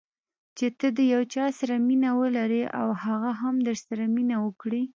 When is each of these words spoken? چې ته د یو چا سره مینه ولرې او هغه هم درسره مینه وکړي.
چې 0.57 0.67
ته 0.79 0.87
د 0.97 0.99
یو 1.13 1.21
چا 1.33 1.45
سره 1.59 1.75
مینه 1.87 2.11
ولرې 2.19 2.63
او 2.79 2.87
هغه 3.03 3.31
هم 3.41 3.55
درسره 3.67 4.03
مینه 4.15 4.37
وکړي. 4.45 4.81